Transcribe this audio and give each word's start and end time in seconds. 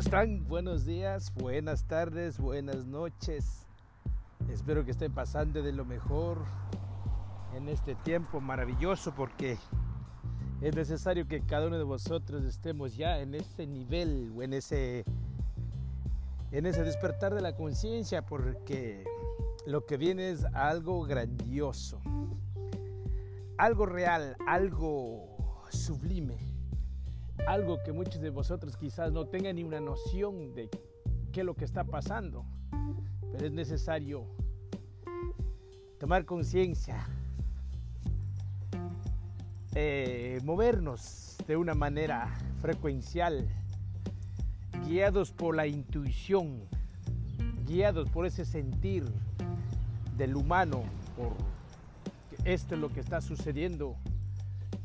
están? 0.00 0.48
Buenos 0.48 0.86
días, 0.86 1.30
buenas 1.34 1.84
tardes, 1.84 2.38
buenas 2.38 2.86
noches. 2.86 3.66
Espero 4.48 4.82
que 4.82 4.92
estén 4.92 5.12
pasando 5.12 5.62
de 5.62 5.72
lo 5.72 5.84
mejor 5.84 6.38
en 7.54 7.68
este 7.68 7.96
tiempo 7.96 8.40
maravilloso 8.40 9.14
porque 9.14 9.58
es 10.62 10.74
necesario 10.74 11.28
que 11.28 11.42
cada 11.42 11.66
uno 11.66 11.76
de 11.76 11.84
vosotros 11.84 12.44
estemos 12.44 12.96
ya 12.96 13.20
en 13.20 13.34
ese 13.34 13.66
nivel 13.66 14.32
o 14.34 14.42
en 14.42 14.54
ese 14.54 15.04
en 16.50 16.64
ese 16.64 16.82
despertar 16.82 17.34
de 17.34 17.42
la 17.42 17.54
conciencia 17.54 18.24
porque 18.24 19.04
lo 19.66 19.84
que 19.84 19.98
viene 19.98 20.30
es 20.30 20.46
algo 20.54 21.02
grandioso, 21.02 22.00
algo 23.58 23.84
real, 23.84 24.34
algo 24.46 25.66
sublime 25.68 26.49
algo 27.46 27.82
que 27.82 27.92
muchos 27.92 28.20
de 28.20 28.30
vosotros 28.30 28.76
quizás 28.76 29.12
no 29.12 29.26
tengan 29.26 29.56
ni 29.56 29.64
una 29.64 29.80
noción 29.80 30.54
de 30.54 30.68
qué 31.32 31.40
es 31.40 31.46
lo 31.46 31.54
que 31.54 31.64
está 31.64 31.84
pasando, 31.84 32.44
pero 33.32 33.46
es 33.46 33.52
necesario 33.52 34.26
tomar 35.98 36.24
conciencia, 36.24 37.06
eh, 39.74 40.40
movernos 40.44 41.36
de 41.46 41.56
una 41.56 41.74
manera 41.74 42.36
frecuencial, 42.60 43.48
guiados 44.86 45.30
por 45.32 45.54
la 45.54 45.66
intuición, 45.66 46.62
guiados 47.66 48.08
por 48.10 48.26
ese 48.26 48.44
sentir 48.44 49.04
del 50.16 50.36
humano, 50.36 50.82
por 51.16 51.32
esto 52.44 52.74
es 52.74 52.80
lo 52.80 52.92
que 52.92 53.00
está 53.00 53.20
sucediendo, 53.20 53.96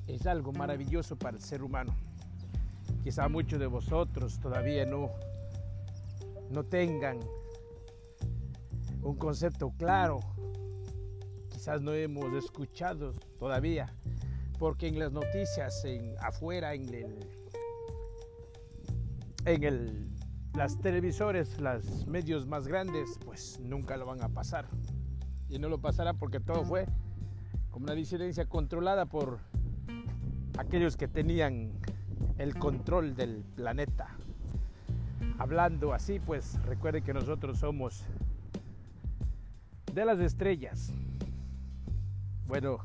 es 0.08 0.28
algo 0.28 0.52
maravilloso 0.52 1.16
para 1.18 1.38
el 1.38 1.44
ser 1.44 1.64
humano. 1.64 1.96
Quizá 3.06 3.30
muchos 3.30 3.60
de 3.60 3.68
vosotros 3.68 4.40
todavía 4.40 4.84
no, 4.84 5.12
no 6.50 6.64
tengan 6.64 7.20
un 9.04 9.16
concepto 9.16 9.72
claro. 9.78 10.22
Quizás 11.50 11.84
no 11.84 11.94
hemos 11.94 12.34
escuchado 12.34 13.14
todavía, 13.38 13.94
porque 14.58 14.88
en 14.88 14.98
las 14.98 15.12
noticias, 15.12 15.86
en, 15.86 16.16
afuera, 16.20 16.74
en 16.74 16.92
el, 16.96 17.30
en 19.46 19.64
el, 19.64 20.10
las 20.56 20.80
televisores, 20.80 21.60
los 21.60 22.08
medios 22.08 22.48
más 22.48 22.68
grandes, 22.68 23.20
pues 23.24 23.60
nunca 23.60 23.98
lo 23.98 24.08
van 24.08 24.24
a 24.24 24.30
pasar. 24.30 24.68
Y 25.48 25.60
no 25.60 25.70
lo 25.70 25.80
pasará 25.80 26.16
porque 26.16 26.40
todo 26.40 26.66
fue 26.66 26.88
como 27.70 27.84
una 27.84 27.94
disidencia 27.94 28.48
controlada 28.48 29.06
por 29.06 29.42
aquellos 30.58 30.98
que 30.98 31.08
tenían 31.08 31.72
el 32.38 32.56
control 32.56 33.16
del 33.16 33.44
planeta. 33.56 34.10
Hablando 35.38 35.94
así, 35.94 36.20
pues 36.20 36.62
recuerden 36.64 37.04
que 37.04 37.14
nosotros 37.14 37.60
somos 37.60 38.04
de 39.94 40.06
las 40.06 40.20
estrellas. 40.20 40.94
Bueno, 42.48 42.80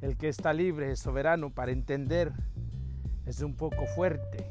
el 0.00 0.16
que 0.16 0.28
está 0.28 0.52
libre, 0.52 0.92
es 0.92 1.00
soberano 1.00 1.50
para 1.50 1.72
entender, 1.72 2.32
es 3.26 3.42
un 3.42 3.54
poco 3.54 3.86
fuerte, 3.86 4.46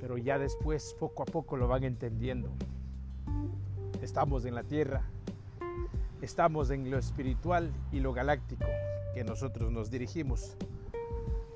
pero 0.00 0.18
ya 0.18 0.38
después, 0.38 0.94
poco 0.98 1.22
a 1.22 1.26
poco, 1.26 1.56
lo 1.56 1.68
van 1.68 1.84
entendiendo. 1.84 2.50
Estamos 4.02 4.44
en 4.44 4.54
la 4.54 4.62
Tierra, 4.62 5.02
estamos 6.20 6.70
en 6.70 6.90
lo 6.90 6.98
espiritual 6.98 7.72
y 7.90 8.00
lo 8.00 8.12
galáctico 8.12 8.66
que 9.14 9.24
nosotros 9.24 9.72
nos 9.72 9.90
dirigimos 9.90 10.56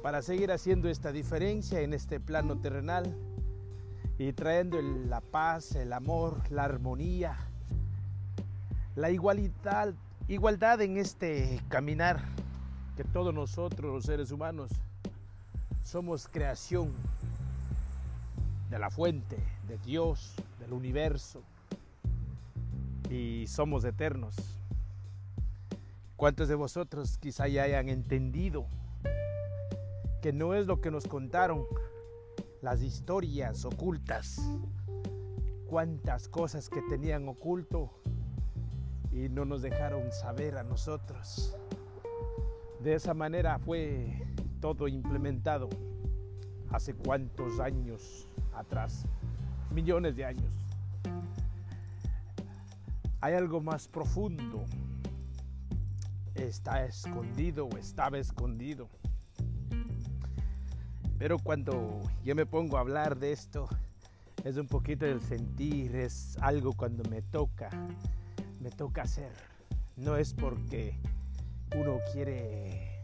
para 0.03 0.21
seguir 0.21 0.51
haciendo 0.51 0.89
esta 0.89 1.13
diferencia 1.13 1.81
en 1.81 1.95
este 1.95 2.19
plano 2.19 2.59
terrenal 2.59 3.17
y 4.19 4.33
trayendo 4.33 4.83
la 4.83 5.21
paz, 5.21 5.77
el 5.77 5.93
amor, 5.93 6.43
la 6.51 6.65
armonía, 6.65 7.37
la 8.97 9.11
igualdad, 9.11 9.95
igualdad 10.27 10.81
en 10.81 10.97
este 10.97 11.61
caminar 11.69 12.21
que 12.97 13.05
todos 13.05 13.33
nosotros 13.33 13.95
los 13.95 14.05
seres 14.05 14.33
humanos 14.33 14.73
somos 15.85 16.27
creación 16.27 16.93
de 18.71 18.79
la 18.81 18.91
fuente, 18.91 19.37
de 19.69 19.79
Dios, 19.79 20.35
del 20.59 20.73
universo 20.73 21.43
y 23.09 23.47
somos 23.47 23.85
eternos. 23.85 24.35
¿Cuántos 26.17 26.49
de 26.49 26.57
vosotros 26.57 27.19
quizá 27.19 27.47
ya 27.47 27.63
hayan 27.63 27.89
entendido 27.89 28.67
que 30.23 30.33
no 30.33 30.55
es 30.55 30.69
lo 30.69 30.81
que 30.81 30.93
nos 30.93 31.09
contaron, 31.09 31.67
las 32.63 32.81
historias 32.81 33.65
ocultas, 33.65 34.41
cuántas 35.67 36.29
cosas 36.29 36.69
que 36.69 36.81
tenían 36.83 37.29
oculto 37.29 37.91
y 39.11 39.29
no 39.29 39.45
nos 39.45 39.63
dejaron 39.63 40.13
saber 40.13 40.57
a 40.57 40.63
nosotros. 40.63 41.57
De 42.81 42.95
esa 42.95 43.15
manera 43.15 43.59
fue 43.59 44.17
todo 44.61 44.87
implementado 44.87 45.69
hace 46.71 46.95
cuántos 46.95 47.59
años 47.59 48.29
atrás, 48.55 49.05
millones 49.75 50.15
de 50.15 50.25
años. 50.25 50.55
Hay 53.21 53.35
algo 53.35 53.61
más 53.61 53.89
profundo. 53.89 54.65
Está 56.37 56.85
escondido 56.85 57.67
o 57.67 57.77
estaba 57.77 58.19
escondido 58.19 58.89
pero 61.23 61.39
cuando 61.39 62.01
yo 62.25 62.35
me 62.35 62.47
pongo 62.47 62.77
a 62.77 62.81
hablar 62.81 63.17
de 63.17 63.31
esto, 63.31 63.69
es 64.43 64.57
un 64.57 64.67
poquito 64.67 65.07
del 65.07 65.21
sentir, 65.21 65.95
es 65.95 66.37
algo 66.41 66.73
cuando 66.73 67.09
me 67.09 67.23
toca, 67.23 67.71
me 68.59 68.71
toca 68.71 69.03
hacer. 69.03 69.31
No 69.95 70.17
es 70.17 70.35
porque 70.35 70.99
uno 71.77 71.99
quiere 72.13 73.01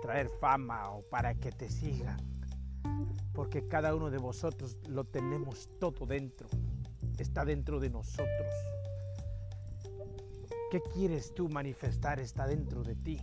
traer 0.00 0.28
fama 0.40 0.90
o 0.90 1.02
para 1.02 1.34
que 1.34 1.50
te 1.50 1.68
sigan, 1.68 2.18
porque 3.32 3.66
cada 3.66 3.96
uno 3.96 4.08
de 4.08 4.18
vosotros 4.18 4.76
lo 4.86 5.02
tenemos 5.02 5.68
todo 5.80 6.06
dentro, 6.06 6.46
está 7.18 7.44
dentro 7.44 7.80
de 7.80 7.90
nosotros. 7.90 8.52
¿Qué 10.70 10.80
quieres 10.94 11.34
tú 11.34 11.48
manifestar? 11.48 12.20
Está 12.20 12.46
dentro 12.46 12.84
de 12.84 12.94
ti 12.94 13.20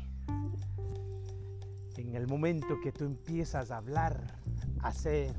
en 1.99 2.15
el 2.15 2.27
momento 2.27 2.79
que 2.81 2.91
tú 2.91 3.03
empiezas 3.03 3.71
a 3.71 3.77
hablar, 3.77 4.39
hacer, 4.81 5.35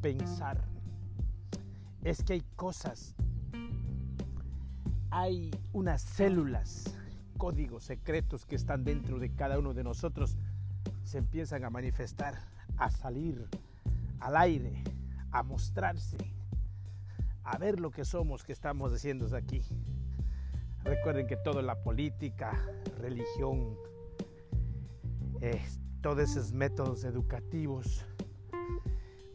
pensar, 0.00 0.62
es 2.04 2.22
que 2.22 2.34
hay 2.34 2.44
cosas, 2.54 3.16
hay 5.10 5.50
unas 5.72 6.02
células, 6.02 6.94
códigos 7.36 7.84
secretos 7.84 8.46
que 8.46 8.54
están 8.54 8.84
dentro 8.84 9.18
de 9.18 9.34
cada 9.34 9.58
uno 9.58 9.74
de 9.74 9.82
nosotros, 9.82 10.36
se 11.02 11.18
empiezan 11.18 11.64
a 11.64 11.70
manifestar, 11.70 12.38
a 12.76 12.90
salir 12.90 13.48
al 14.20 14.36
aire, 14.36 14.84
a 15.32 15.42
mostrarse, 15.42 16.18
a 17.42 17.58
ver 17.58 17.80
lo 17.80 17.90
que 17.90 18.04
somos, 18.04 18.44
que 18.44 18.52
estamos 18.52 18.92
haciendo 18.92 19.34
aquí. 19.36 19.62
Recuerden 20.84 21.26
que 21.26 21.36
toda 21.36 21.62
la 21.62 21.82
política, 21.82 22.52
religión, 22.98 23.76
todos 26.00 26.30
esos 26.30 26.52
métodos 26.52 27.04
educativos 27.04 28.06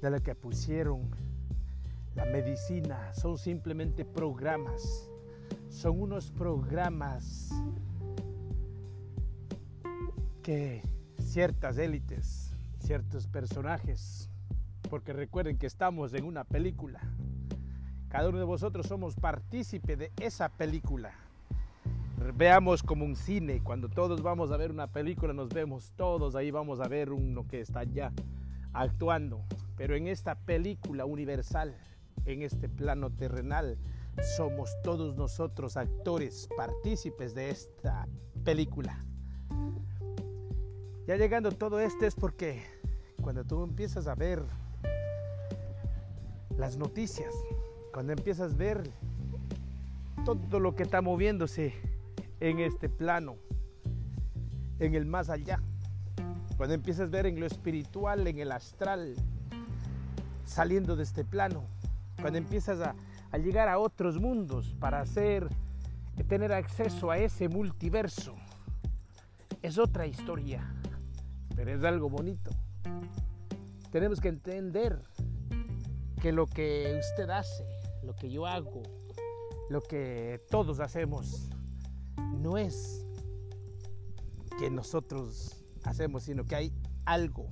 de 0.01 0.09
lo 0.09 0.21
que 0.21 0.33
pusieron 0.33 1.11
la 2.15 2.25
medicina. 2.25 3.13
Son 3.13 3.37
simplemente 3.37 4.03
programas, 4.03 5.09
son 5.69 6.01
unos 6.01 6.31
programas 6.31 7.49
que 10.41 10.81
ciertas 11.19 11.77
élites, 11.77 12.51
ciertos 12.79 13.27
personajes, 13.27 14.29
porque 14.89 15.13
recuerden 15.13 15.57
que 15.57 15.67
estamos 15.67 16.13
en 16.13 16.25
una 16.25 16.43
película, 16.43 17.01
cada 18.09 18.29
uno 18.29 18.39
de 18.39 18.45
vosotros 18.45 18.87
somos 18.87 19.15
partícipe 19.15 19.97
de 19.97 20.11
esa 20.19 20.49
película 20.49 21.24
veamos 22.33 22.83
como 22.83 23.05
un 23.05 23.15
cine, 23.15 23.61
cuando 23.61 23.89
todos 23.89 24.21
vamos 24.21 24.51
a 24.51 24.57
ver 24.57 24.71
una 24.71 24.87
película, 24.87 25.33
nos 25.33 25.49
vemos 25.49 25.91
todos, 25.95 26.35
ahí 26.35 26.51
vamos 26.51 26.79
a 26.79 26.87
ver 26.87 27.11
uno 27.11 27.47
que 27.47 27.61
está 27.61 27.83
ya 27.83 28.11
actuando. 28.73 29.43
Pero 29.75 29.95
en 29.95 30.07
esta 30.07 30.35
película 30.35 31.05
universal, 31.05 31.75
en 32.25 32.41
este 32.41 32.69
plano 32.69 33.09
terrenal, 33.11 33.77
somos 34.37 34.71
todos 34.83 35.15
nosotros 35.15 35.77
actores, 35.77 36.47
partícipes 36.55 37.35
de 37.35 37.49
esta 37.49 38.07
película. 38.43 39.03
Ya 41.07 41.17
llegando 41.17 41.51
todo 41.51 41.79
esto 41.79 42.05
es 42.05 42.15
porque 42.15 42.63
cuando 43.21 43.43
tú 43.43 43.63
empiezas 43.63 44.07
a 44.07 44.15
ver 44.15 44.41
las 46.57 46.77
noticias, 46.77 47.33
cuando 47.93 48.13
empiezas 48.13 48.53
a 48.53 48.55
ver 48.55 48.89
todo 50.23 50.59
lo 50.59 50.75
que 50.75 50.83
está 50.83 51.01
moviéndose 51.01 51.73
en 52.49 52.59
este 52.59 52.89
plano, 52.89 53.37
en 54.77 54.93
el 54.93 55.07
más 55.07 55.29
allá. 55.31 55.59
Cuando 56.57 56.75
empiezas 56.75 57.07
a 57.07 57.11
ver 57.11 57.25
en 57.25 57.39
lo 57.39 57.47
espiritual, 57.47 58.27
en 58.27 58.37
el 58.37 58.51
astral, 58.51 59.15
saliendo 60.43 60.95
de 60.95 61.03
este 61.03 61.25
plano, 61.25 61.63
cuando 62.21 62.37
empiezas 62.37 62.81
a, 62.81 62.95
a 63.31 63.37
llegar 63.39 63.67
a 63.67 63.79
otros 63.79 64.19
mundos 64.19 64.75
para 64.79 65.01
hacer, 65.01 65.49
tener 66.27 66.53
acceso 66.53 67.09
a 67.09 67.17
ese 67.17 67.49
multiverso, 67.49 68.35
es 69.63 69.79
otra 69.79 70.05
historia, 70.05 70.71
pero 71.55 71.71
es 71.71 71.83
algo 71.83 72.09
bonito. 72.09 72.51
Tenemos 73.91 74.21
que 74.21 74.27
entender 74.27 75.01
que 76.21 76.31
lo 76.31 76.45
que 76.45 76.99
usted 76.99 77.27
hace, 77.31 77.65
lo 78.03 78.15
que 78.15 78.29
yo 78.29 78.45
hago, 78.45 78.83
lo 79.71 79.81
que 79.81 80.39
todos 80.51 80.79
hacemos, 80.79 81.49
no 82.45 82.59
es 82.59 83.03
que 84.59 84.69
nosotros 84.69 85.65
hacemos, 85.83 86.23
sino 86.23 86.45
que 86.45 86.55
hay 86.55 86.73
algo, 87.03 87.47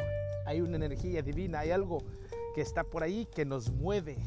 hay 0.46 0.62
una 0.62 0.76
energía 0.76 1.24
divina, 1.24 1.62
hay 1.62 1.72
algo 1.72 2.04
que 2.54 2.62
está 2.62 2.84
por 2.84 3.02
ahí 3.02 3.28
que 3.34 3.44
nos 3.44 3.72
mueve. 3.72 4.20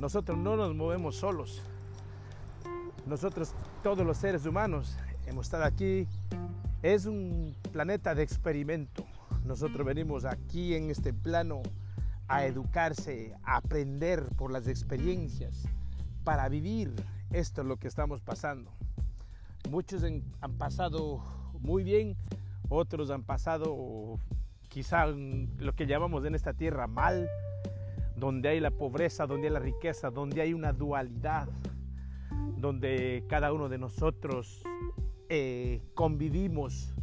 Nosotros 0.00 0.38
no 0.38 0.56
nos 0.56 0.74
movemos 0.74 1.16
solos. 1.16 1.60
Nosotros, 3.04 3.52
todos 3.82 4.06
los 4.06 4.16
seres 4.16 4.46
humanos, 4.46 4.96
hemos 5.26 5.44
estado 5.44 5.64
aquí. 5.64 6.08
Es 6.82 7.04
un 7.04 7.54
planeta 7.70 8.14
de 8.14 8.22
experimento. 8.22 9.04
Nosotros 9.44 9.86
venimos 9.86 10.24
aquí 10.24 10.74
en 10.74 10.90
este 10.90 11.12
plano 11.12 11.60
a 12.28 12.46
educarse, 12.46 13.34
a 13.42 13.58
aprender 13.58 14.24
por 14.36 14.52
las 14.52 14.68
experiencias, 14.68 15.68
para 16.24 16.48
vivir 16.48 16.94
esto 17.30 17.62
lo 17.62 17.76
que 17.76 17.88
estamos 17.88 18.22
pasando. 18.22 18.72
Muchos 19.72 20.04
han 20.04 20.58
pasado 20.58 21.22
muy 21.60 21.82
bien, 21.82 22.14
otros 22.68 23.10
han 23.10 23.22
pasado 23.22 24.18
quizá 24.68 25.06
lo 25.06 25.72
que 25.74 25.86
llamamos 25.86 26.26
en 26.26 26.34
esta 26.34 26.52
tierra 26.52 26.86
mal, 26.86 27.26
donde 28.14 28.50
hay 28.50 28.60
la 28.60 28.70
pobreza, 28.70 29.26
donde 29.26 29.46
hay 29.46 29.54
la 29.54 29.60
riqueza, 29.60 30.10
donde 30.10 30.42
hay 30.42 30.52
una 30.52 30.74
dualidad, 30.74 31.48
donde 32.58 33.24
cada 33.30 33.50
uno 33.54 33.70
de 33.70 33.78
nosotros 33.78 34.62
eh, 35.30 35.80
convivimos 35.94 36.94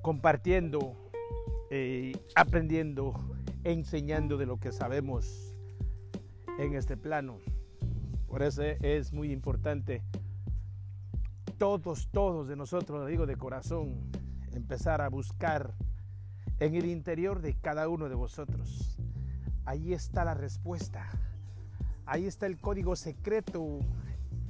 compartiendo, 0.00 0.96
eh, 1.68 2.12
aprendiendo, 2.34 3.12
enseñando 3.62 4.38
de 4.38 4.46
lo 4.46 4.58
que 4.58 4.72
sabemos 4.72 5.54
en 6.58 6.72
este 6.72 6.96
plano. 6.96 7.40
Por 8.26 8.42
eso 8.42 8.62
es 8.62 9.12
muy 9.12 9.32
importante 9.32 10.02
todos, 11.58 12.08
todos 12.12 12.46
de 12.46 12.56
nosotros, 12.56 13.00
lo 13.00 13.06
digo 13.06 13.26
de 13.26 13.36
corazón, 13.36 14.10
empezar 14.52 15.00
a 15.00 15.08
buscar 15.08 15.74
en 16.60 16.74
el 16.76 16.86
interior 16.86 17.42
de 17.42 17.54
cada 17.54 17.88
uno 17.88 18.08
de 18.08 18.14
vosotros. 18.14 18.96
Ahí 19.64 19.92
está 19.92 20.24
la 20.24 20.34
respuesta. 20.34 21.10
Ahí 22.06 22.26
está 22.26 22.46
el 22.46 22.58
código 22.58 22.96
secreto, 22.96 23.80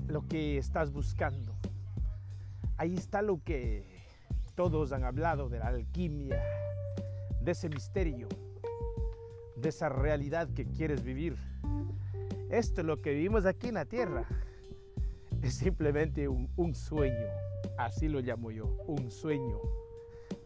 lo 0.07 0.27
que 0.29 0.59
estás 0.59 0.93
buscando. 0.93 1.55
Ahí 2.77 2.95
está 2.95 3.23
lo 3.23 3.43
que 3.43 3.85
todos 4.55 4.93
han 4.93 5.05
hablado 5.05 5.49
de 5.49 5.59
la 5.59 5.69
alquimia, 5.69 6.41
de 7.41 7.53
ese 7.53 7.69
misterio, 7.69 8.29
de 9.57 9.71
esa 9.71 9.89
realidad 9.89 10.49
que 10.55 10.67
quieres 10.67 11.03
vivir. 11.03 11.37
Esto 12.51 12.83
es 12.83 12.87
lo 12.87 13.01
que 13.01 13.13
vivimos 13.13 13.47
aquí 13.47 13.69
en 13.69 13.75
la 13.75 13.87
tierra 13.87 14.27
es 15.43 15.55
simplemente 15.55 16.29
un, 16.29 16.75
sueño, 16.75 17.27
así 17.77 18.09
lo 18.09 18.21
llamo 18.21 18.51
yo, 18.51 18.67
un 18.87 19.11
sueño 19.11 19.59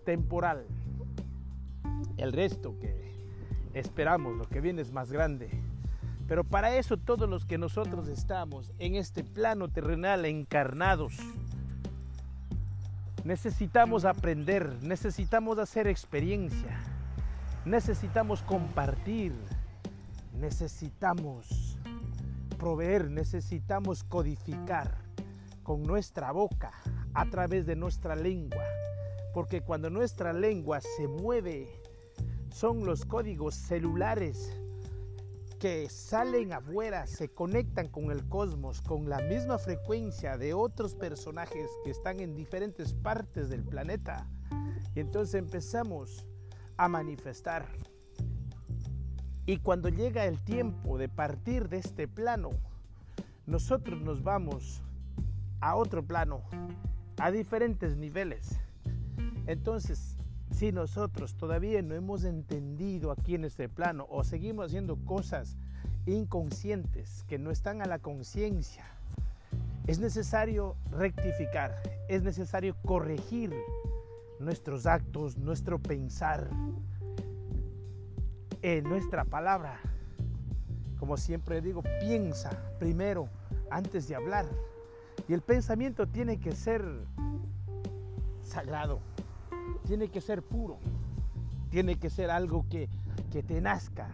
temporal. 0.04 0.66
El 2.16 2.32
resto 2.32 2.78
que 2.78 3.12
esperamos, 3.74 4.36
lo 4.36 4.48
que 4.48 4.60
viene 4.60 4.82
es 4.82 4.92
más 4.92 5.10
grande. 5.10 5.50
Pero 6.28 6.44
para 6.44 6.76
eso 6.76 6.96
todos 6.96 7.28
los 7.28 7.44
que 7.44 7.58
nosotros 7.58 8.08
estamos 8.08 8.72
en 8.78 8.94
este 8.94 9.24
plano 9.24 9.68
terrenal 9.68 10.24
encarnados, 10.24 11.14
necesitamos 13.24 14.04
aprender, 14.04 14.76
necesitamos 14.82 15.58
hacer 15.58 15.86
experiencia, 15.86 16.78
necesitamos 17.64 18.42
compartir, 18.42 19.32
necesitamos 20.38 21.76
proveer, 22.62 23.11
necesitamos 23.11 24.05
codificar 24.05 24.97
con 25.64 25.82
nuestra 25.82 26.31
boca, 26.31 26.70
a 27.12 27.29
través 27.29 27.67
de 27.67 27.75
nuestra 27.75 28.14
lengua. 28.14 28.62
Porque 29.35 29.62
cuando 29.62 29.91
nuestra 29.91 30.32
lengua 30.32 30.81
se 30.81 31.09
mueve, 31.09 31.69
son 32.55 32.87
los 32.87 33.05
códigos 33.05 33.56
celulares 33.56 34.56
que 35.59 35.88
salen 35.88 36.53
afuera, 36.53 37.09
se 37.09 37.31
conectan 37.31 37.88
con 37.88 38.12
el 38.12 38.29
cosmos, 38.29 38.81
con 38.81 39.09
la 39.09 39.19
misma 39.23 39.59
frecuencia 39.59 40.38
de 40.38 40.55
otros 40.55 40.94
personajes 40.94 41.69
que 41.82 41.91
están 41.91 42.20
en 42.20 42.37
diferentes 42.37 42.94
partes 42.94 43.49
del 43.49 43.64
planeta. 43.64 44.29
Y 44.94 45.00
entonces 45.00 45.35
empezamos 45.35 46.25
a 46.76 46.87
manifestar 46.87 47.67
y 49.46 49.58
cuando 49.58 49.88
llega 49.88 50.26
el 50.26 50.40
tiempo 50.40 50.98
de 50.98 51.08
partir 51.08 51.68
de 51.68 51.78
este 51.78 52.06
plano, 52.06 52.50
nosotros 53.46 54.00
nos 54.00 54.22
vamos 54.22 54.82
a 55.60 55.74
otro 55.74 56.04
plano, 56.04 56.42
a 57.18 57.30
diferentes 57.30 57.96
niveles. 57.96 58.58
Entonces, 59.46 60.16
si 60.52 60.70
nosotros 60.70 61.34
todavía 61.34 61.82
no 61.82 61.94
hemos 61.94 62.24
entendido 62.24 63.10
aquí 63.10 63.34
en 63.34 63.44
este 63.44 63.68
plano 63.68 64.06
o 64.10 64.22
seguimos 64.22 64.66
haciendo 64.66 64.96
cosas 65.04 65.56
inconscientes 66.06 67.24
que 67.28 67.38
no 67.38 67.50
están 67.50 67.82
a 67.82 67.86
la 67.86 67.98
conciencia, 67.98 68.84
es 69.86 69.98
necesario 69.98 70.76
rectificar, 70.92 71.74
es 72.08 72.22
necesario 72.22 72.76
corregir 72.84 73.52
nuestros 74.38 74.86
actos, 74.86 75.36
nuestro 75.36 75.80
pensar, 75.80 76.48
en 78.62 78.85
nuestra 78.85 79.25
palabra. 79.25 79.81
Como 80.99 81.17
siempre 81.17 81.61
digo, 81.61 81.82
piensa 82.00 82.50
primero 82.79 83.29
antes 83.70 84.09
de 84.09 84.14
hablar. 84.14 84.47
Y 85.29 85.35
el 85.35 85.43
pensamiento 85.43 86.06
tiene 86.06 86.38
que 86.38 86.53
ser 86.53 86.82
sagrado, 88.41 89.00
tiene 89.87 90.09
que 90.09 90.20
ser 90.20 90.43
puro, 90.43 90.79
tiene 91.70 91.97
que 91.97 92.09
ser 92.09 92.31
algo 92.31 92.66
que, 92.69 92.88
que 93.31 93.42
te 93.42 93.61
nazca, 93.61 94.09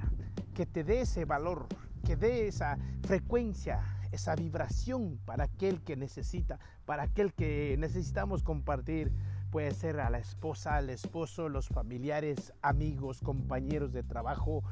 que 0.54 0.66
te 0.66 0.82
dé 0.82 1.02
ese 1.02 1.24
valor, 1.24 1.66
que 2.04 2.16
dé 2.16 2.48
esa 2.48 2.78
frecuencia, 3.06 3.82
esa 4.12 4.34
vibración 4.34 5.18
para 5.24 5.44
aquel 5.44 5.82
que 5.82 5.96
necesita, 5.96 6.58
para 6.86 7.04
aquel 7.04 7.32
que 7.34 7.76
necesitamos 7.78 8.42
compartir 8.42 9.12
Puede 9.50 9.72
ser 9.72 9.98
a 10.00 10.10
la 10.10 10.18
esposa, 10.18 10.76
al 10.76 10.90
esposo, 10.90 11.48
los 11.48 11.68
familiares, 11.68 12.52
amigos, 12.60 13.20
compañeros 13.20 13.92
de 13.92 14.02
trabajo, 14.02 14.62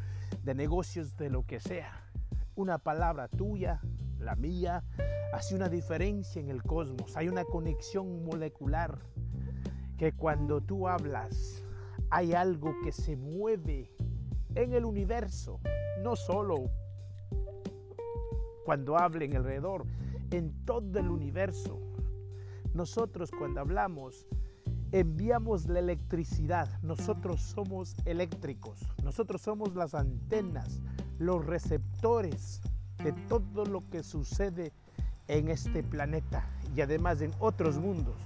de 0.43 0.55
negocios, 0.55 1.17
de 1.17 1.31
lo 1.31 1.45
que 1.45 1.61
sea. 1.61 2.11
Una 2.55 2.77
palabra 2.77 3.29
tuya, 3.29 3.81
la 4.19 4.37
mía, 4.37 4.85
hace 5.33 5.55
una 5.55 5.71
diferencia 5.71 6.41
en 6.41 6.51
el 6.51 6.63
cosmos. 6.63 7.17
Hay 7.17 7.29
una 7.29 7.45
conexión 7.45 8.23
molecular 8.27 8.99
que 9.97 10.13
cuando 10.13 10.61
tú 10.61 10.89
hablas 10.89 11.65
hay 12.11 12.35
algo 12.35 12.75
que 12.85 12.93
se 12.93 13.17
mueve 13.17 13.91
en 14.55 14.75
el 14.75 14.85
universo, 14.85 15.59
no 16.03 16.17
solo 16.17 16.71
cuando 18.67 18.99
hablen 18.99 19.37
alrededor, 19.37 19.87
en 20.31 20.53
todo 20.67 20.99
el 20.99 21.09
universo. 21.09 21.81
Nosotros 22.75 23.31
cuando 23.31 23.61
hablamos 23.61 24.27
enviamos 24.93 25.67
la 25.67 25.79
electricidad. 25.79 26.69
Nosotros 26.83 27.41
somos 27.43 27.97
eléctricos. 28.05 28.81
Nosotros 29.03 29.43
somos 29.43 29.75
las 29.75 29.95
antenas, 29.95 30.81
los 31.19 31.45
receptores 31.45 32.61
de 33.03 33.13
todo 33.29 33.65
lo 33.65 33.89
que 33.91 34.03
sucede 34.03 34.73
en 35.29 35.49
este 35.49 35.83
planeta 35.83 36.49
y 36.75 36.81
además 36.81 37.21
en 37.21 37.33
otros 37.39 37.79
mundos. 37.79 38.17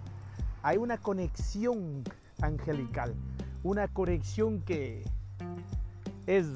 Hay 0.63 0.77
una 0.77 0.99
conexión 0.99 2.05
angelical, 2.43 3.15
una 3.63 3.89
conexión 3.89 4.61
que 4.61 5.05
es 6.27 6.47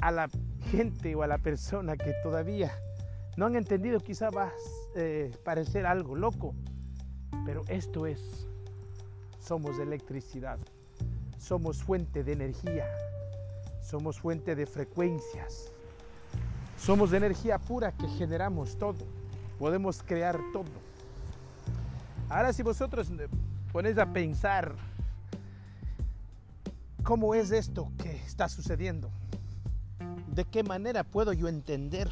a 0.00 0.10
la 0.10 0.28
gente 0.70 1.14
o 1.14 1.22
a 1.22 1.26
la 1.26 1.38
persona 1.38 1.96
que 1.96 2.14
todavía 2.22 2.72
no 3.36 3.46
han 3.46 3.56
entendido, 3.56 4.00
quizá 4.00 4.30
va 4.30 4.46
a 4.46 4.52
eh, 4.96 5.30
parecer 5.44 5.86
algo 5.86 6.14
loco, 6.14 6.54
pero 7.44 7.62
esto 7.68 8.06
es 8.06 8.49
somos 9.50 9.80
electricidad, 9.80 10.60
somos 11.36 11.82
fuente 11.82 12.22
de 12.22 12.34
energía, 12.34 12.86
somos 13.82 14.20
fuente 14.20 14.54
de 14.54 14.64
frecuencias, 14.64 15.72
somos 16.78 17.10
de 17.10 17.16
energía 17.16 17.58
pura 17.58 17.90
que 17.90 18.06
generamos 18.10 18.78
todo, 18.78 19.04
podemos 19.58 20.04
crear 20.04 20.38
todo. 20.52 20.70
Ahora 22.28 22.52
si 22.52 22.62
vosotros 22.62 23.10
ponéis 23.72 23.98
a 23.98 24.12
pensar 24.12 24.76
cómo 27.02 27.34
es 27.34 27.50
esto 27.50 27.90
que 28.00 28.14
está 28.24 28.48
sucediendo, 28.48 29.10
¿De 30.32 30.44
qué 30.44 30.62
manera 30.62 31.02
puedo 31.02 31.32
yo 31.32 31.48
entender? 31.48 32.08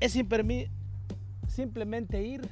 Es 0.00 0.10
simplemente 1.46 2.20
ir 2.26 2.50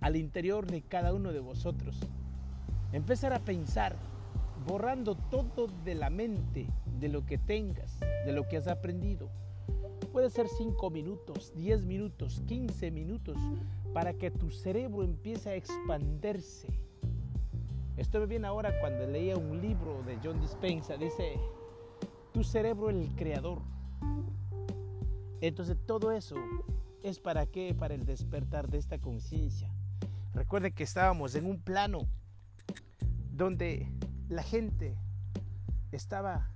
al 0.00 0.14
interior 0.14 0.68
de 0.68 0.82
cada 0.82 1.12
uno 1.12 1.32
de 1.32 1.40
vosotros. 1.40 1.98
Empezar 2.92 3.32
a 3.32 3.40
pensar, 3.40 3.96
borrando 4.66 5.16
todo 5.16 5.66
de 5.84 5.94
la 5.94 6.08
mente, 6.08 6.68
de 6.98 7.08
lo 7.08 7.26
que 7.26 7.36
tengas, 7.36 7.98
de 8.24 8.32
lo 8.32 8.46
que 8.48 8.56
has 8.56 8.68
aprendido. 8.68 9.28
Puede 10.12 10.30
ser 10.30 10.46
5 10.48 10.90
minutos, 10.90 11.52
10 11.56 11.84
minutos, 11.84 12.42
15 12.46 12.90
minutos, 12.90 13.36
para 13.92 14.14
que 14.14 14.30
tu 14.30 14.50
cerebro 14.50 15.02
empiece 15.02 15.50
a 15.50 15.54
expandirse. 15.56 16.68
Esto 17.96 18.20
me 18.20 18.26
viene 18.26 18.46
ahora 18.46 18.78
cuando 18.80 19.06
leía 19.06 19.36
un 19.36 19.60
libro 19.60 20.02
de 20.04 20.18
John 20.22 20.40
Dispensa, 20.40 20.96
dice, 20.96 21.40
tu 22.32 22.44
cerebro 22.44 22.90
el 22.90 23.14
creador. 23.16 23.62
Entonces 25.40 25.76
todo 25.86 26.12
eso 26.12 26.36
es 27.02 27.18
para 27.18 27.46
qué? 27.46 27.74
Para 27.74 27.94
el 27.94 28.04
despertar 28.04 28.68
de 28.68 28.78
esta 28.78 28.98
conciencia. 28.98 29.72
Recuerde 30.34 30.72
que 30.72 30.82
estábamos 30.84 31.34
en 31.34 31.46
un 31.46 31.58
plano 31.58 32.06
donde 33.36 33.92
la 34.28 34.42
gente 34.42 34.96
estaba 35.92 36.50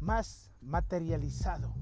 más 0.00 0.50
materializado. 0.62 1.74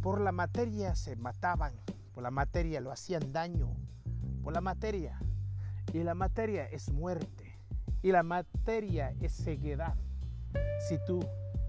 Por 0.00 0.20
la 0.20 0.32
materia 0.32 0.96
se 0.96 1.14
mataban, 1.14 1.72
por 2.12 2.24
la 2.24 2.32
materia 2.32 2.80
lo 2.80 2.90
hacían 2.90 3.32
daño, 3.32 3.76
por 4.42 4.52
la 4.52 4.60
materia. 4.60 5.20
Y 5.92 6.02
la 6.02 6.14
materia 6.14 6.66
es 6.66 6.90
muerte. 6.90 7.58
Y 8.02 8.10
la 8.10 8.24
materia 8.24 9.14
es 9.20 9.32
ceguedad. 9.32 9.94
Si 10.88 10.98
tú 11.06 11.20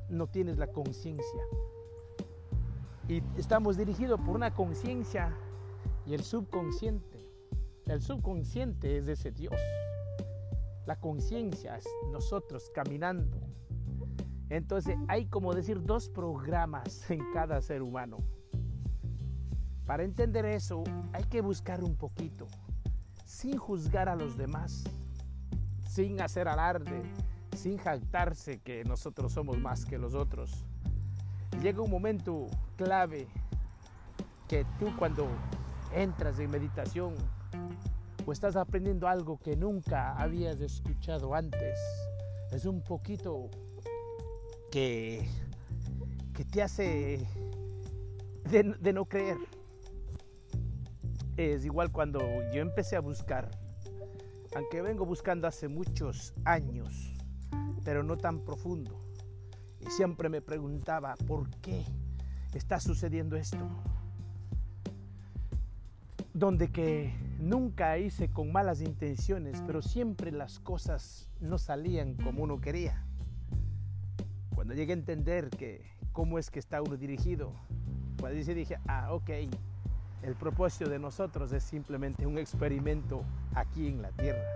no 0.09 0.27
tienes 0.27 0.57
la 0.57 0.67
conciencia. 0.67 1.43
Y 3.07 3.21
estamos 3.37 3.77
dirigidos 3.77 4.19
por 4.21 4.35
una 4.35 4.55
conciencia 4.55 5.35
y 6.05 6.13
el 6.13 6.23
subconsciente. 6.23 7.29
El 7.85 8.01
subconsciente 8.01 8.97
es 8.97 9.07
ese 9.07 9.31
Dios. 9.31 9.59
La 10.85 10.97
conciencia 10.97 11.77
es 11.77 11.87
nosotros 12.11 12.69
caminando. 12.73 13.39
Entonces 14.49 14.97
hay 15.07 15.25
como 15.27 15.53
decir 15.53 15.81
dos 15.81 16.09
programas 16.09 17.09
en 17.09 17.21
cada 17.33 17.61
ser 17.61 17.81
humano. 17.81 18.17
Para 19.85 20.03
entender 20.03 20.45
eso 20.45 20.83
hay 21.11 21.23
que 21.25 21.41
buscar 21.41 21.83
un 21.83 21.95
poquito, 21.95 22.47
sin 23.25 23.57
juzgar 23.57 24.07
a 24.07 24.15
los 24.15 24.37
demás, 24.37 24.83
sin 25.87 26.21
hacer 26.21 26.47
alarde, 26.47 27.03
sin 27.55 27.77
jactarse 27.77 28.59
que 28.59 28.83
nosotros 28.85 29.33
somos 29.33 29.57
más 29.59 29.85
que 29.85 29.97
los 29.97 30.13
otros. 30.13 30.65
Llega 31.61 31.81
un 31.81 31.91
momento 31.91 32.47
clave 32.77 33.27
que 34.47 34.65
tú 34.79 34.95
cuando 34.97 35.27
entras 35.93 36.39
en 36.39 36.49
meditación 36.49 37.15
o 38.25 38.31
estás 38.31 38.55
aprendiendo 38.55 39.07
algo 39.07 39.37
que 39.37 39.55
nunca 39.55 40.13
habías 40.13 40.59
escuchado 40.61 41.33
antes, 41.33 41.79
es 42.51 42.65
un 42.65 42.81
poquito 42.81 43.49
que, 44.71 45.27
que 46.33 46.45
te 46.45 46.61
hace 46.61 47.27
de, 48.49 48.75
de 48.79 48.93
no 48.93 49.05
creer. 49.05 49.37
Es 51.35 51.65
igual 51.65 51.91
cuando 51.91 52.19
yo 52.53 52.61
empecé 52.61 52.95
a 52.95 53.01
buscar, 53.01 53.49
aunque 54.55 54.81
vengo 54.81 55.05
buscando 55.05 55.47
hace 55.47 55.67
muchos 55.67 56.33
años, 56.45 57.13
pero 57.83 58.03
no 58.03 58.17
tan 58.17 58.39
profundo. 58.39 59.01
Y 59.81 59.89
siempre 59.89 60.29
me 60.29 60.41
preguntaba, 60.41 61.15
¿por 61.27 61.49
qué 61.61 61.83
está 62.53 62.79
sucediendo 62.79 63.35
esto? 63.35 63.57
Donde 66.33 66.71
que 66.71 67.13
nunca 67.39 67.97
hice 67.97 68.29
con 68.29 68.51
malas 68.51 68.81
intenciones, 68.81 69.61
pero 69.67 69.81
siempre 69.81 70.31
las 70.31 70.59
cosas 70.59 71.29
no 71.39 71.57
salían 71.57 72.15
como 72.15 72.43
uno 72.43 72.59
quería. 72.59 73.05
Cuando 74.55 74.73
llegué 74.73 74.93
a 74.93 74.95
entender 74.95 75.49
que 75.49 75.85
cómo 76.11 76.39
es 76.39 76.49
que 76.49 76.59
está 76.59 76.81
uno 76.81 76.97
dirigido, 76.97 77.53
pues 78.17 78.47
dije, 78.47 78.77
ah, 78.87 79.13
ok, 79.13 79.29
el 80.23 80.35
propósito 80.35 80.89
de 80.89 80.99
nosotros 80.99 81.51
es 81.51 81.63
simplemente 81.63 82.25
un 82.25 82.37
experimento 82.37 83.23
aquí 83.53 83.87
en 83.87 84.01
la 84.01 84.11
tierra. 84.11 84.47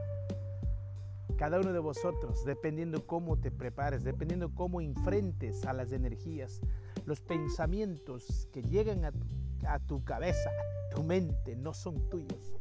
Cada 1.37 1.59
uno 1.59 1.73
de 1.73 1.79
vosotros, 1.79 2.45
dependiendo 2.45 3.05
cómo 3.05 3.37
te 3.37 3.51
prepares, 3.51 4.03
dependiendo 4.03 4.55
cómo 4.55 4.81
enfrentes 4.81 5.65
a 5.65 5.73
las 5.73 5.91
energías, 5.91 6.61
los 7.05 7.19
pensamientos 7.19 8.47
que 8.51 8.63
llegan 8.63 9.05
a 9.05 9.11
tu, 9.11 9.25
cabeza, 10.03 10.49
a 10.49 10.95
tu 10.95 11.03
mente, 11.03 11.55
no 11.55 11.73
son 11.73 12.09
tuyos. 12.09 12.55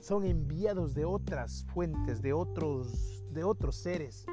Son 0.00 0.24
enviados 0.24 0.94
de 0.94 1.04
otras 1.04 1.64
fuentes, 1.72 2.22
de 2.22 2.32
otros, 2.32 3.24
de 3.32 3.44
otros 3.44 3.76
seres. 3.76 4.26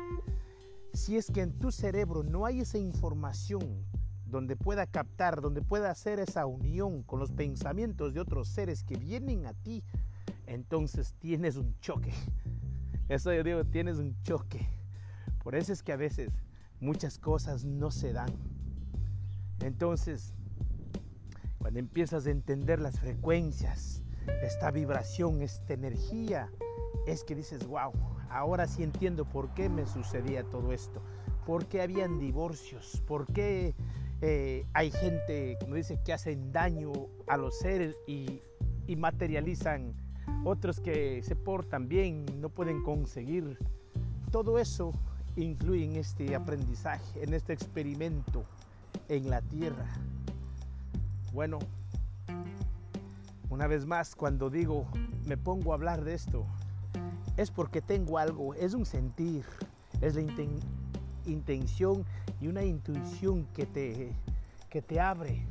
Si 0.94 1.18
es 1.18 1.32
que 1.32 1.42
en 1.42 1.58
tu 1.58 1.72
cerebro 1.72 2.24
no 2.24 2.46
hay 2.46 2.62
esa 2.62 2.78
información 2.78 3.86
donde 4.26 4.56
pueda 4.56 4.86
captar, 4.86 5.42
donde 5.42 5.62
pueda 5.62 5.90
hacer 5.90 6.20
esa 6.20 6.46
unión 6.46 7.04
con 7.04 7.20
los 7.20 7.32
pensamientos 7.32 8.14
de 8.14 8.20
otros 8.20 8.48
seres 8.48 8.84
que 8.84 8.96
vienen 8.96 9.46
a 9.46 9.54
ti, 9.54 9.84
entonces 10.46 11.16
tienes 11.20 11.56
un 11.56 11.78
choque 11.80 12.14
eso 13.10 13.34
yo 13.34 13.44
digo, 13.44 13.64
tienes 13.66 13.98
un 13.98 14.16
choque. 14.24 14.68
Por 15.44 15.56
eso 15.56 15.74
es 15.74 15.84
que 15.84 15.94
a 15.94 15.98
veces 15.98 16.32
muchas 16.80 17.20
cosas 17.20 17.66
no 17.66 17.92
se 17.92 18.14
dan. 18.14 18.32
Entonces, 19.62 20.34
cuando 21.66 21.80
empiezas 21.80 22.28
a 22.28 22.30
entender 22.30 22.80
las 22.80 23.00
frecuencias, 23.00 24.04
esta 24.44 24.70
vibración, 24.70 25.42
esta 25.42 25.74
energía, 25.74 26.52
es 27.08 27.24
que 27.24 27.34
dices, 27.34 27.66
wow, 27.66 27.92
ahora 28.30 28.68
sí 28.68 28.84
entiendo 28.84 29.26
por 29.26 29.52
qué 29.56 29.68
me 29.68 29.88
sucedía 29.88 30.44
todo 30.44 30.74
esto, 30.74 31.02
por 31.44 31.66
qué 31.66 31.82
habían 31.82 32.20
divorcios, 32.20 33.02
por 33.08 33.26
qué 33.34 33.74
eh, 34.22 34.68
hay 34.74 34.92
gente, 34.92 35.58
como 35.60 35.74
dice, 35.74 36.00
que 36.06 36.14
hacen 36.14 36.52
daño 36.52 36.92
a 37.26 37.36
los 37.36 37.58
seres 37.58 37.96
y, 38.06 38.44
y 38.86 38.96
materializan 38.96 39.96
otros 40.44 40.80
que 40.80 41.24
se 41.24 41.36
portan 41.36 41.90
bien, 41.90 42.28
no 42.40 42.50
pueden 42.50 42.84
conseguir. 42.84 43.58
Todo 44.30 44.60
eso 44.60 44.92
incluye 45.36 45.86
en 45.86 45.96
este 45.96 46.36
aprendizaje, 46.36 47.24
en 47.24 47.34
este 47.34 47.54
experimento 47.54 48.46
en 49.10 49.32
la 49.32 49.42
tierra. 49.42 49.88
Bueno, 51.36 51.60
una 53.50 53.68
vez 53.68 53.86
más, 53.86 54.16
cuando 54.16 54.50
digo, 54.50 54.88
me 55.26 55.36
pongo 55.36 55.74
a 55.74 55.76
hablar 55.76 56.06
de 56.06 56.14
esto, 56.14 56.46
es 57.36 57.52
porque 57.52 57.82
tengo 57.82 58.18
algo, 58.18 58.54
es 58.54 58.74
un 58.74 58.86
sentir, 58.86 59.44
es 60.00 60.16
la 60.16 60.24
intención 61.26 62.06
y 62.40 62.48
una 62.48 62.64
intuición 62.64 63.46
que 63.54 63.66
te, 63.66 64.14
que 64.70 64.82
te 64.82 65.02
abre. 65.02 65.46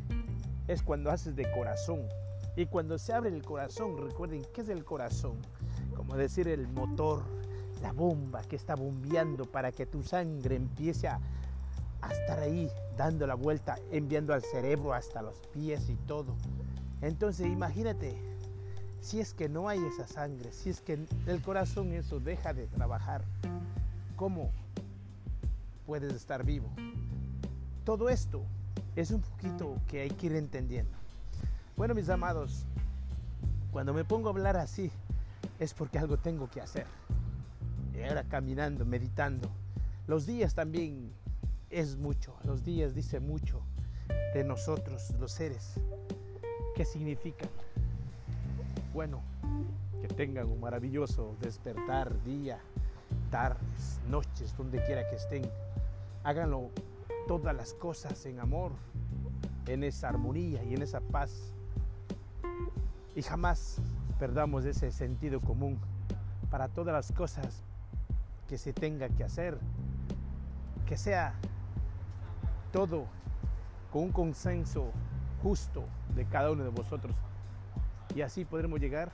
Es 0.68 0.82
cuando 0.82 1.10
haces 1.10 1.36
de 1.36 1.52
corazón. 1.52 2.00
Y 2.56 2.64
cuando 2.64 2.96
se 2.96 3.12
abre 3.12 3.28
el 3.28 3.42
corazón, 3.42 3.98
recuerden, 3.98 4.40
¿qué 4.54 4.62
es 4.62 4.70
el 4.70 4.86
corazón? 4.86 5.36
Como 5.94 6.16
decir 6.16 6.48
el 6.48 6.66
motor, 6.66 7.22
la 7.82 7.92
bomba 7.92 8.40
que 8.40 8.56
está 8.56 8.74
bombeando 8.74 9.44
para 9.44 9.70
que 9.70 9.84
tu 9.84 10.02
sangre 10.02 10.56
empiece 10.56 11.08
a, 12.08 12.12
estar 12.12 12.38
ahí, 12.40 12.70
dando 12.96 13.26
la 13.26 13.34
vuelta, 13.34 13.76
enviando 13.90 14.34
al 14.34 14.42
cerebro 14.42 14.92
hasta 14.92 15.22
los 15.22 15.38
pies 15.52 15.88
y 15.88 15.96
todo. 16.06 16.34
Entonces 17.00 17.46
imagínate, 17.46 18.16
si 19.00 19.20
es 19.20 19.34
que 19.34 19.48
no 19.48 19.68
hay 19.68 19.78
esa 19.84 20.06
sangre, 20.06 20.52
si 20.52 20.70
es 20.70 20.80
que 20.80 21.06
el 21.26 21.42
corazón 21.42 21.92
eso 21.92 22.20
deja 22.20 22.54
de 22.54 22.66
trabajar, 22.66 23.22
¿cómo 24.16 24.50
puedes 25.86 26.14
estar 26.14 26.44
vivo? 26.44 26.70
Todo 27.84 28.08
esto 28.08 28.42
es 28.96 29.10
un 29.10 29.20
poquito 29.20 29.76
que 29.88 30.00
hay 30.02 30.10
que 30.10 30.26
ir 30.26 30.36
entendiendo. 30.36 30.96
Bueno, 31.76 31.94
mis 31.94 32.08
amados, 32.08 32.64
cuando 33.72 33.92
me 33.92 34.04
pongo 34.04 34.28
a 34.28 34.32
hablar 34.32 34.56
así, 34.56 34.90
es 35.58 35.74
porque 35.74 35.98
algo 35.98 36.16
tengo 36.16 36.48
que 36.48 36.60
hacer. 36.60 36.86
Y 37.94 38.02
ahora 38.02 38.24
caminando, 38.24 38.84
meditando. 38.84 39.50
Los 40.06 40.26
días 40.26 40.54
también 40.54 41.12
es 41.74 41.96
mucho. 41.96 42.34
Los 42.44 42.64
días 42.64 42.94
dice 42.94 43.20
mucho 43.20 43.62
de 44.32 44.44
nosotros, 44.44 45.12
los 45.18 45.32
seres. 45.32 45.74
¿Qué 46.74 46.84
significan? 46.84 47.50
Bueno, 48.92 49.20
que 50.00 50.08
tengan 50.08 50.46
un 50.46 50.60
maravilloso 50.60 51.36
despertar, 51.40 52.22
día, 52.24 52.60
tardes, 53.30 54.00
noches, 54.08 54.56
donde 54.56 54.82
quiera 54.84 55.08
que 55.08 55.16
estén. 55.16 55.42
Háganlo 56.22 56.70
todas 57.26 57.54
las 57.54 57.74
cosas 57.74 58.24
en 58.26 58.38
amor, 58.38 58.72
en 59.66 59.82
esa 59.82 60.08
armonía 60.08 60.62
y 60.62 60.74
en 60.74 60.82
esa 60.82 61.00
paz 61.00 61.54
y 63.16 63.22
jamás 63.22 63.78
perdamos 64.18 64.64
ese 64.64 64.90
sentido 64.90 65.40
común 65.40 65.78
para 66.50 66.68
todas 66.68 66.92
las 66.92 67.12
cosas 67.12 67.62
que 68.48 68.58
se 68.58 68.72
tenga 68.72 69.08
que 69.08 69.24
hacer, 69.24 69.58
que 70.86 70.96
sea 70.96 71.34
todo 72.74 73.06
con 73.92 74.02
un 74.02 74.10
consenso 74.10 74.90
justo 75.40 75.84
de 76.16 76.24
cada 76.24 76.50
uno 76.50 76.64
de 76.64 76.70
vosotros. 76.70 77.14
Y 78.16 78.22
así 78.22 78.44
podremos 78.44 78.80
llegar 78.80 79.12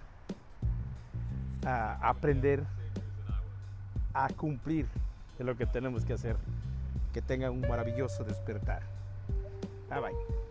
a 1.66 2.08
aprender 2.08 2.64
a 4.14 4.28
cumplir 4.30 4.88
de 5.36 5.44
lo 5.44 5.58
que 5.58 5.66
tenemos 5.66 6.06
que 6.06 6.14
hacer. 6.14 6.36
Que 7.12 7.20
tengan 7.20 7.52
un 7.52 7.60
maravilloso 7.60 8.24
despertar. 8.24 8.82
Bye 9.90 10.00
bye. 10.00 10.49